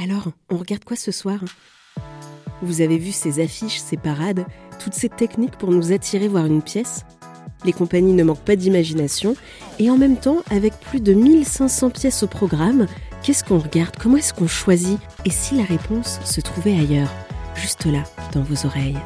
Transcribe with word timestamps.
Alors, 0.00 0.28
on 0.48 0.56
regarde 0.56 0.84
quoi 0.84 0.96
ce 0.96 1.10
soir? 1.10 1.40
Vous 2.62 2.82
avez 2.82 2.98
vu 2.98 3.10
ces 3.10 3.42
affiches, 3.42 3.80
ces 3.80 3.96
parades, 3.96 4.46
toutes 4.78 4.94
ces 4.94 5.08
techniques 5.08 5.58
pour 5.58 5.72
nous 5.72 5.92
attirer 5.92 6.28
voir 6.28 6.46
une 6.46 6.62
pièce? 6.62 7.04
Les 7.64 7.72
compagnies 7.72 8.12
ne 8.12 8.22
manquent 8.22 8.44
pas 8.44 8.54
d'imagination, 8.54 9.34
et 9.80 9.90
en 9.90 9.98
même 9.98 10.16
temps, 10.16 10.38
avec 10.52 10.78
plus 10.78 11.00
de 11.00 11.14
1500 11.14 11.90
pièces 11.90 12.22
au 12.22 12.28
programme, 12.28 12.86
qu'est-ce 13.24 13.42
qu'on 13.42 13.58
regarde? 13.58 13.96
Comment 14.00 14.18
est-ce 14.18 14.32
qu'on 14.32 14.46
choisit? 14.46 15.00
Et 15.24 15.30
si 15.30 15.56
la 15.56 15.64
réponse 15.64 16.20
se 16.24 16.40
trouvait 16.40 16.78
ailleurs, 16.78 17.12
juste 17.56 17.84
là, 17.86 18.04
dans 18.32 18.42
vos 18.42 18.66
oreilles. 18.66 18.98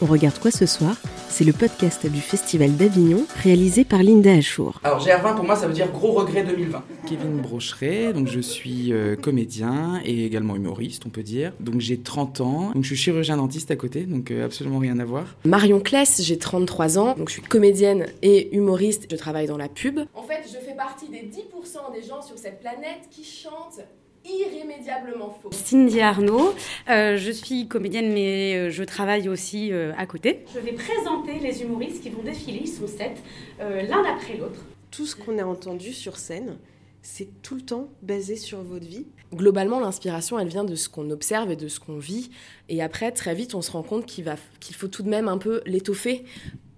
On 0.00 0.06
regarde 0.06 0.38
quoi 0.38 0.52
ce 0.52 0.66
soir? 0.66 0.94
C'est 1.32 1.44
le 1.44 1.54
podcast 1.54 2.06
du 2.06 2.20
Festival 2.20 2.76
d'Avignon 2.76 3.24
réalisé 3.42 3.86
par 3.86 4.02
Linda 4.02 4.34
Achour. 4.34 4.78
Alors 4.84 5.02
GR20 5.02 5.34
pour 5.34 5.46
moi 5.46 5.56
ça 5.56 5.66
veut 5.66 5.72
dire 5.72 5.90
gros 5.90 6.12
regret 6.12 6.44
2020. 6.44 6.84
Kevin 7.08 7.38
Brocheret, 7.40 8.12
donc 8.12 8.28
je 8.28 8.38
suis 8.38 8.92
euh, 8.92 9.16
comédien 9.16 10.02
et 10.04 10.26
également 10.26 10.56
humoriste 10.56 11.04
on 11.06 11.08
peut 11.08 11.22
dire. 11.22 11.54
Donc 11.58 11.80
j'ai 11.80 11.98
30 11.98 12.42
ans, 12.42 12.72
donc 12.74 12.82
je 12.82 12.88
suis 12.88 12.96
chirurgien 12.96 13.38
dentiste 13.38 13.70
à 13.70 13.76
côté, 13.76 14.02
donc 14.02 14.30
euh, 14.30 14.44
absolument 14.44 14.78
rien 14.78 14.98
à 14.98 15.06
voir. 15.06 15.24
Marion 15.46 15.80
Kless, 15.80 16.20
j'ai 16.22 16.36
33 16.36 16.98
ans, 16.98 17.14
donc 17.16 17.30
je 17.30 17.32
suis 17.32 17.42
comédienne 17.42 18.08
et 18.20 18.54
humoriste, 18.54 19.06
je 19.10 19.16
travaille 19.16 19.46
dans 19.46 19.56
la 19.56 19.70
pub. 19.70 20.00
En 20.12 20.24
fait 20.24 20.42
je 20.46 20.58
fais 20.58 20.76
partie 20.76 21.08
des 21.08 21.22
10% 21.22 21.94
des 21.94 22.06
gens 22.06 22.20
sur 22.20 22.36
cette 22.36 22.60
planète 22.60 23.08
qui 23.10 23.24
chantent 23.24 23.80
irrémédiablement 24.24 25.30
faux. 25.30 25.50
Cindy 25.52 26.00
Arnaud, 26.00 26.54
euh, 26.88 27.16
je 27.16 27.30
suis 27.30 27.68
comédienne 27.68 28.12
mais 28.12 28.54
euh, 28.54 28.70
je 28.70 28.84
travaille 28.84 29.28
aussi 29.28 29.72
euh, 29.72 29.92
à 29.96 30.06
côté. 30.06 30.44
Je 30.54 30.60
vais 30.60 30.72
présenter 30.72 31.38
les 31.40 31.62
humoristes 31.62 32.02
qui 32.02 32.10
vont 32.10 32.22
défiler, 32.22 32.60
ils 32.62 32.68
sont 32.68 32.86
sept, 32.86 33.18
l'un 33.60 34.04
après 34.04 34.36
l'autre. 34.38 34.60
Tout 34.90 35.06
ce 35.06 35.16
qu'on 35.16 35.38
a 35.38 35.44
entendu 35.44 35.92
sur 35.92 36.16
scène, 36.16 36.58
c'est 37.02 37.42
tout 37.42 37.54
le 37.54 37.62
temps 37.62 37.88
basé 38.02 38.36
sur 38.36 38.62
votre 38.62 38.86
vie 38.86 39.06
Globalement, 39.34 39.80
l'inspiration, 39.80 40.38
elle 40.38 40.48
vient 40.48 40.64
de 40.64 40.74
ce 40.74 40.90
qu'on 40.90 41.10
observe 41.10 41.50
et 41.50 41.56
de 41.56 41.66
ce 41.66 41.80
qu'on 41.80 41.96
vit. 41.96 42.30
Et 42.68 42.82
après, 42.82 43.10
très 43.12 43.34
vite, 43.34 43.54
on 43.54 43.62
se 43.62 43.70
rend 43.70 43.82
compte 43.82 44.04
qu'il 44.04 44.30
qu'il 44.60 44.76
faut 44.76 44.88
tout 44.88 45.02
de 45.02 45.08
même 45.08 45.26
un 45.26 45.38
peu 45.38 45.62
l'étoffer 45.64 46.24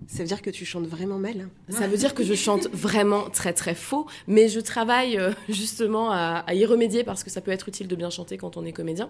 ça 0.09 0.19
veut 0.19 0.29
dire 0.29 0.43
que 0.43 0.51
tu 0.51 0.65
chantes 0.65 0.87
vraiment 0.87 1.19
mal 1.19 1.49
Ça 1.69 1.87
veut 1.87 1.97
dire 1.97 2.15
que 2.15 2.23
je 2.23 2.35
chante 2.35 2.69
vraiment 2.73 3.31
très 3.31 3.53
très 3.53 3.75
faux, 3.75 4.07
mais 4.27 4.49
je 4.49 4.61
travaille 4.61 5.17
euh, 5.19 5.33
justement 5.49 6.11
à, 6.11 6.45
y 6.53 6.65
remédier 6.67 7.05
parce 7.05 7.25
que 7.25 7.31
ça 7.31 7.41
peut 7.41 7.51
être 7.51 7.69
utile 7.69 7.89
de 7.89 7.97
bien 7.97 8.11
chanter 8.11 8.37
quand 8.37 8.57
on 8.57 8.65
est 8.65 8.73
comédien. 8.73 9.09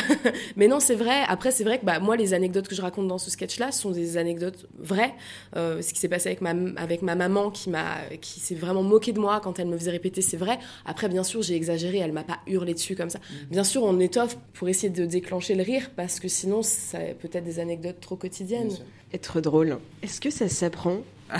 mais 0.56 0.68
non, 0.68 0.80
c'est 0.80 0.94
vrai. 0.94 1.22
Après, 1.28 1.50
c'est 1.50 1.64
vrai 1.64 1.78
que 1.78 1.84
bah, 1.84 2.00
moi, 2.00 2.16
les 2.16 2.34
anecdotes 2.34 2.68
que 2.68 2.74
je 2.74 2.82
raconte 2.82 3.08
dans 3.08 3.18
ce 3.18 3.30
sketch-là 3.30 3.72
sont 3.72 3.90
des 3.90 4.16
anecdotes 4.16 4.66
vraies. 4.78 5.14
Euh, 5.56 5.82
ce 5.82 5.92
qui 5.92 6.00
s'est 6.00 6.08
passé 6.08 6.28
avec 6.28 6.40
ma, 6.40 6.54
avec 6.76 7.02
ma 7.02 7.14
maman 7.14 7.50
qui, 7.50 7.70
m'a, 7.70 7.96
qui 8.20 8.40
s'est 8.40 8.54
vraiment 8.54 8.82
moquée 8.82 9.12
de 9.12 9.20
moi 9.20 9.40
quand 9.40 9.58
elle 9.58 9.68
me 9.68 9.78
faisait 9.78 9.90
répéter, 9.90 10.22
c'est 10.22 10.36
vrai. 10.36 10.58
Après, 10.84 11.08
bien 11.08 11.24
sûr, 11.24 11.42
j'ai 11.42 11.54
exagéré, 11.54 11.98
elle 11.98 12.12
m'a 12.12 12.24
pas 12.24 12.40
hurlé 12.46 12.74
dessus 12.74 12.96
comme 12.96 13.10
ça. 13.10 13.18
Mm. 13.18 13.50
Bien 13.50 13.64
sûr, 13.64 13.82
on 13.82 13.98
étoffe 14.00 14.36
pour 14.54 14.68
essayer 14.68 14.90
de 14.90 15.06
déclencher 15.06 15.54
le 15.54 15.62
rire 15.62 15.90
parce 15.96 16.20
que 16.20 16.28
sinon, 16.28 16.62
ça 16.62 16.98
peut 17.20 17.28
être 17.32 17.44
des 17.44 17.60
anecdotes 17.60 18.00
trop 18.00 18.16
quotidiennes 18.16 18.76
être 19.14 19.40
drôle. 19.40 19.78
Est-ce 20.02 20.20
que 20.24 20.30
ça 20.30 20.48
s'apprend 20.48 21.02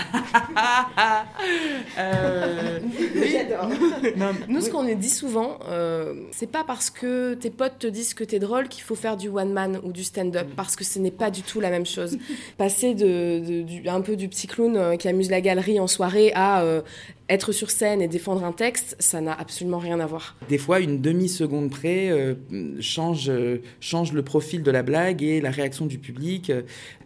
euh, 1.99 2.79
J'adore. 3.33 3.71
Nous, 4.49 4.61
ce 4.61 4.71
qu'on 4.71 4.85
dit 4.85 5.09
souvent, 5.09 5.59
euh, 5.69 6.15
c'est 6.33 6.51
pas 6.51 6.65
parce 6.65 6.91
que 6.91 7.35
tes 7.35 7.51
potes 7.51 7.79
te 7.79 7.87
disent 7.87 8.13
que 8.15 8.25
t'es 8.25 8.39
drôle 8.39 8.69
qu'il 8.69 8.83
faut 8.83 8.95
faire 8.95 9.17
du 9.17 9.29
one 9.29 9.53
man 9.53 9.81
ou 9.83 9.93
du 9.93 10.05
stand-up, 10.05 10.49
mm. 10.49 10.55
parce 10.55 10.77
que 10.77 10.85
ce 10.85 10.99
n'est 10.99 11.11
pas 11.11 11.31
du 11.31 11.43
tout 11.43 11.61
la 11.61 11.71
même 11.71 11.87
chose. 11.87 12.19
Passer 12.59 12.95
de, 12.95 13.89
un 13.89 14.01
peu 14.01 14.17
du 14.17 14.29
petit 14.29 14.47
clown 14.47 14.77
euh, 14.77 14.97
qui 14.97 15.09
amuse 15.09 15.31
la 15.31 15.41
galerie 15.41 15.81
en 15.81 15.87
soirée 15.87 16.33
à 16.35 16.63
euh, 16.63 16.83
être 17.29 17.53
sur 17.53 17.71
scène 17.71 18.03
et 18.03 18.09
défendre 18.09 18.45
un 18.45 18.53
texte, 18.53 18.97
ça 18.99 19.21
n'a 19.21 19.33
absolument 19.33 19.79
rien 19.79 19.99
à 20.01 20.07
voir. 20.07 20.37
Des 20.49 20.59
fois, 20.59 20.81
une 20.81 21.01
demi-seconde 21.01 21.71
près 21.71 22.11
euh, 22.11 22.35
change, 22.81 23.31
euh, 23.31 23.63
change 23.81 24.13
le 24.13 24.23
profil 24.23 24.63
de 24.63 24.71
la 24.71 24.83
blague 24.83 25.23
et 25.23 25.41
la 25.41 25.51
réaction 25.51 25.87
du 25.87 25.99
public. 25.99 26.53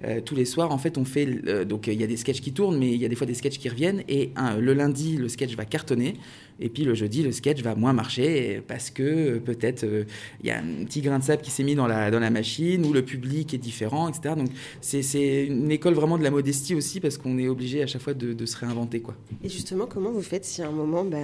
Euh, 0.05 0.21
tous 0.21 0.35
les 0.35 0.45
soirs, 0.45 0.73
en 0.73 0.79
fait, 0.79 0.99
on 0.99 1.05
fait. 1.05 1.27
donc, 1.65 1.87
il 1.87 2.01
y 2.01 2.05
a 2.05 2.07
des 2.07 2.17
sketchs 2.17 2.41
qui 2.41 2.53
tournent, 2.53 2.79
mais 2.79 2.89
il 2.89 3.01
y 3.01 3.05
a 3.05 3.09
des 3.09 3.15
fois 3.15 3.27
des 3.27 3.35
sketchs 3.35 3.59
qui 3.59 3.69
reviennent. 3.69 4.03
Et 4.09 4.33
le 4.59 4.75
lundi, 4.75 5.17
le 5.17 5.29
sketch 5.29 5.55
va 5.55 5.65
cartonner. 5.65 6.15
Et 6.61 6.69
puis 6.69 6.85
le 6.85 6.95
jeudi, 6.95 7.23
le 7.23 7.31
sketch 7.31 7.63
va 7.63 7.75
moins 7.75 7.93
marcher 7.93 8.63
parce 8.67 8.91
que 8.91 9.03
euh, 9.03 9.39
peut-être 9.39 9.85
euh, 9.85 10.05
il 10.43 10.49
y 10.49 10.51
a 10.51 10.59
un 10.59 10.85
petit 10.85 11.01
grain 11.01 11.19
de 11.19 11.25
sable 11.25 11.43
qui 11.43 11.51
s'est 11.51 11.63
mis 11.63 11.77
dans 11.77 11.87
la, 11.87 12.11
dans 12.11 12.19
la 12.19 12.31
machine 12.31 12.85
ou 12.85 12.93
le 12.93 13.03
public 13.03 13.55
est 13.55 13.59
différent, 13.59 14.09
etc. 14.09 14.35
Donc 14.37 14.49
c'est 14.81 15.47
une 15.47 15.71
école 15.71 15.95
vraiment 15.95 16.19
de 16.19 16.25
la 16.25 16.31
modestie 16.31 16.75
aussi 16.75 17.01
parce 17.01 17.17
qu'on 17.17 17.39
est 17.39 17.49
obligé 17.49 17.83
à 17.83 17.87
chaque 17.87 18.03
fois 18.03 18.15
de, 18.15 18.47
se 18.47 18.57
réinventer. 18.57 19.01
Quoi. 19.01 19.15
Et 19.45 19.49
justement, 19.49 19.87
comment 19.87 20.11
vous 20.11 20.23
faites 20.23 20.45
si 20.45 20.63
à 20.63 20.69
un 20.69 20.73
moment 20.73 21.05
bah, 21.05 21.19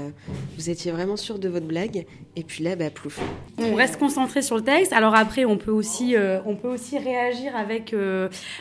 vous 0.56 0.70
étiez 0.70 0.92
vraiment 0.92 1.16
sûr 1.16 1.38
de 1.38 1.48
votre 1.48 1.66
blague 1.66 2.06
et 2.36 2.42
puis 2.42 2.62
là, 2.62 2.76
bah, 2.76 2.90
plouf? 2.90 3.20
On 3.58 3.74
reste 3.74 3.98
concentré 3.98 4.42
sur 4.42 4.56
le 4.56 4.62
texte. 4.62 4.92
Alors 4.92 5.14
après, 5.14 5.44
on 5.44 5.56
peut 5.56 5.70
aussi, 5.70 6.16
euh, 6.16 6.40
on 6.44 6.54
peut 6.54 6.68
aussi 6.68 6.98
réagir 6.98 7.56
avec, 7.56 7.94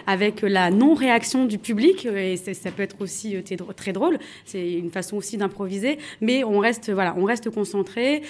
avec 0.07 0.41
la 0.41 0.71
non-réaction 0.71 1.45
du 1.45 1.57
public 1.57 2.05
et 2.05 2.37
ça 2.37 2.71
peut 2.71 2.83
être 2.83 3.01
aussi 3.01 3.35
très 3.75 3.91
drôle. 3.91 4.17
C'est 4.45 4.73
une 4.73 4.91
façon 4.91 5.17
aussi 5.17 5.37
d'improviser, 5.37 5.97
mais 6.21 6.43
on 6.43 6.62
reste, 6.63 6.91
voilà, 6.91 7.13
on 7.17 7.25
reste 7.25 7.49
concentré, 7.49 8.23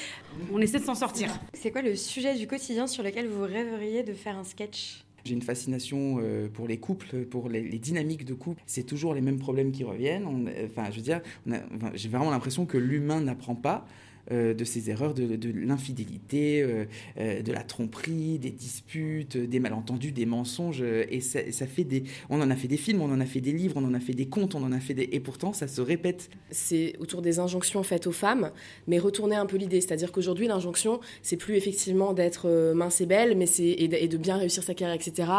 on 0.52 0.60
essaie 0.60 0.80
de 0.80 0.84
s'en 0.84 0.96
sortir. 0.96 1.30
C'est 1.54 1.72
quoi 1.72 1.82
le 1.82 1.96
sujet 1.96 2.36
du 2.36 2.48
quotidien 2.48 2.88
sur 2.88 3.04
lequel 3.04 3.28
vous 3.28 3.44
rêveriez 3.44 4.04
de 4.04 4.14
faire 4.14 4.38
un 4.38 4.44
sketch? 4.44 5.04
J'ai 5.24 5.34
une 5.36 5.42
fascination 5.42 6.18
euh, 6.20 6.50
pour 6.50 6.68
les 6.68 6.78
couples, 6.78 7.26
pour 7.26 7.48
les, 7.48 7.62
dynamiques 7.80 8.26
de 8.26 8.34
couple. 8.34 8.62
C'est 8.66 8.84
toujours 8.84 9.14
les 9.14 9.22
mêmes 9.22 9.40
problèmes 9.40 9.72
qui 9.72 9.86
reviennent. 9.86 10.26
enfin, 10.66 10.90
je 10.92 10.98
veux 10.98 11.02
dire, 11.02 11.22
j'ai 11.94 12.10
vraiment 12.10 12.30
l'impression 12.30 12.66
que 12.66 12.78
l'humain 12.78 13.22
n'apprend 13.22 13.56
pas. 13.56 13.86
Euh, 14.32 14.54
de 14.54 14.64
ces 14.64 14.90
erreurs, 14.90 15.14
de, 15.14 15.38
l'infidélité, 15.54 16.62
euh, 16.62 16.86
euh, 17.20 17.42
de 17.42 17.52
la 17.52 17.62
tromperie, 17.62 18.40
des 18.40 18.52
disputes, 18.52 19.36
des 19.36 19.60
malentendus, 19.60 20.14
des 20.14 20.26
mensonges. 20.26 20.82
Et 20.82 21.20
ça, 21.20 21.68
fait 21.68 21.84
des. 21.84 22.04
On 22.30 22.42
en 22.42 22.50
a 22.50 22.56
fait 22.56 22.70
des 22.70 22.78
films, 22.78 23.02
on 23.02 23.12
en 23.12 23.20
a 23.20 23.26
fait 23.26 23.42
des 23.42 23.52
livres, 23.52 23.76
on 23.76 23.84
en 23.84 23.94
a 23.94 24.00
fait 24.00 24.14
des 24.14 24.28
contes, 24.28 24.56
on 24.56 24.64
en 24.64 24.72
a 24.72 24.80
fait 24.80 24.94
des. 24.94 25.10
Et 25.12 25.20
pourtant, 25.20 25.52
ça 25.52 25.68
se 25.68 25.82
répète. 25.82 26.30
C'est 26.52 26.96
autour 27.00 27.22
des 27.22 27.40
injonctions 27.40 27.84
faites 27.84 28.08
aux 28.08 28.14
femmes, 28.14 28.52
mais 28.88 28.98
retourner 28.98 29.36
un 29.36 29.46
peu 29.46 29.58
l'idée. 29.58 29.82
C'est-à-dire 29.82 30.14
qu'aujourd'hui, 30.14 30.48
l'injonction, 30.48 31.02
c'est 31.22 31.38
plus 31.38 31.56
effectivement 31.56 32.14
d'être 32.14 32.74
mince 32.74 33.02
et 33.02 33.06
belle, 33.06 33.36
mais 33.36 33.46
c'est 33.46 33.76
et, 33.78 34.08
de 34.08 34.18
bien 34.18 34.38
réussir 34.38 34.64
sa 34.64 34.74
carrière, 34.74 34.96
etc. 34.96 35.30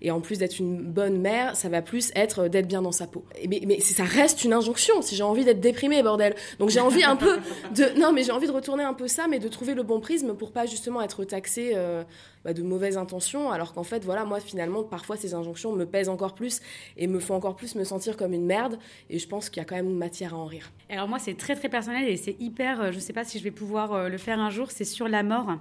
Et 0.00 0.10
en 0.10 0.20
plus 0.20 0.38
d'être 0.38 0.58
une 0.58 0.82
bonne 0.82 1.20
mère, 1.20 1.54
ça 1.54 1.68
va 1.68 1.80
plus 1.80 2.10
être 2.16 2.48
d'être 2.48 2.66
bien 2.66 2.82
dans 2.82 2.92
sa 2.92 3.06
peau. 3.06 3.24
mais, 3.48 3.62
mais 3.66 3.78
ça 3.78 4.04
reste 4.04 4.42
une 4.42 4.52
injonction. 4.52 5.00
Si 5.00 5.14
j'ai 5.14 5.22
envie 5.22 5.44
d'être 5.44 5.60
déprimée, 5.60 6.02
bordel. 6.02 6.34
Donc 6.58 6.70
j'ai 6.70 6.80
envie 6.80 7.04
un 7.04 7.14
peu 7.14 7.38
de. 7.76 8.00
Non, 8.00 8.12
mais 8.12 8.31
j'ai 8.32 8.36
envie 8.36 8.46
de 8.46 8.52
retourner 8.52 8.82
un 8.82 8.94
peu 8.94 9.08
ça, 9.08 9.26
mais 9.28 9.38
de 9.38 9.48
trouver 9.48 9.74
le 9.74 9.82
bon 9.82 10.00
prisme 10.00 10.34
pour 10.34 10.52
pas 10.52 10.64
justement 10.64 11.02
être 11.02 11.22
taxé 11.24 11.72
euh, 11.74 12.02
bah, 12.46 12.54
de 12.54 12.62
mauvaises 12.62 12.96
intentions, 12.96 13.50
alors 13.50 13.74
qu'en 13.74 13.82
fait, 13.82 14.06
voilà, 14.06 14.24
moi 14.24 14.40
finalement, 14.40 14.84
parfois 14.84 15.18
ces 15.18 15.34
injonctions 15.34 15.72
me 15.72 15.84
pèsent 15.84 16.08
encore 16.08 16.34
plus 16.34 16.62
et 16.96 17.08
me 17.08 17.20
font 17.20 17.34
encore 17.34 17.56
plus 17.56 17.74
me 17.74 17.84
sentir 17.84 18.16
comme 18.16 18.32
une 18.32 18.46
merde. 18.46 18.78
Et 19.10 19.18
je 19.18 19.28
pense 19.28 19.50
qu'il 19.50 19.58
y 19.58 19.60
a 19.60 19.66
quand 19.66 19.76
même 19.76 19.92
matière 19.92 20.32
à 20.32 20.38
en 20.38 20.46
rire. 20.46 20.72
Alors 20.88 21.08
moi, 21.08 21.18
c'est 21.18 21.34
très 21.34 21.54
très 21.54 21.68
personnel 21.68 22.08
et 22.08 22.16
c'est 22.16 22.36
hyper. 22.40 22.80
Euh, 22.80 22.90
je 22.90 22.98
sais 23.00 23.12
pas 23.12 23.24
si 23.24 23.38
je 23.38 23.44
vais 23.44 23.50
pouvoir 23.50 23.92
euh, 23.92 24.08
le 24.08 24.16
faire 24.16 24.40
un 24.40 24.48
jour. 24.48 24.70
C'est 24.70 24.84
sur 24.84 25.08
la 25.08 25.22
mort. 25.22 25.58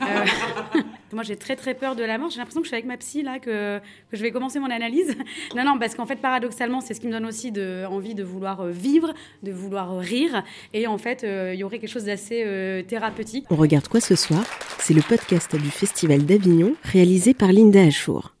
moi, 1.12 1.22
j'ai 1.22 1.36
très 1.36 1.56
très 1.56 1.74
peur 1.74 1.96
de 1.96 2.02
la 2.02 2.18
mort. 2.18 2.30
J'ai 2.30 2.38
l'impression 2.38 2.60
que 2.60 2.66
je 2.66 2.70
suis 2.70 2.76
avec 2.76 2.86
ma 2.86 2.96
psy 2.96 3.22
là, 3.22 3.38
que, 3.38 3.80
je 4.12 4.22
vais 4.22 4.30
commencer 4.30 4.58
mon 4.58 4.70
analyse. 4.70 5.14
non, 5.56 5.64
non, 5.64 5.78
parce 5.78 5.94
qu'en 5.94 6.06
fait, 6.06 6.16
paradoxalement, 6.16 6.80
c'est 6.80 6.94
ce 6.94 7.00
qui 7.00 7.06
me 7.06 7.12
donne 7.12 7.26
aussi 7.26 7.52
de, 7.52 7.84
envie 7.88 8.14
de 8.14 8.24
vouloir 8.24 8.66
vivre, 8.66 9.12
de 9.42 9.52
vouloir 9.52 9.98
rire. 9.98 10.42
Et 10.74 10.86
en 10.86 10.98
fait, 10.98 11.24
il 11.24 11.58
y 11.58 11.64
aurait 11.64 11.78
quelque 11.78 11.90
chose 11.90 12.04
d'assez 12.04 12.42
euh, 12.46 12.82
thérapeutique. 12.82 13.46
On 13.50 13.56
regarde 13.56 13.88
quoi 13.88 14.00
ce 14.00 14.14
soir? 14.14 14.44
C'est 14.78 14.94
le 14.94 15.02
podcast 15.02 15.54
du 15.56 15.70
Festival 15.70 16.24
d'Avignon 16.24 16.74
réalisé 16.82 17.34
par 17.34 17.52
Linda 17.52 17.82
Achour. 17.82 18.37